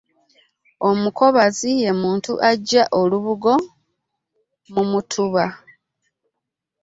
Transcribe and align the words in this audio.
Omukomazi 0.89 1.69
ye 1.83 1.91
muntu 2.01 2.31
aggya 2.49 2.83
olubugo 2.99 3.53
mu 4.73 4.83
mutuba. 4.91 5.45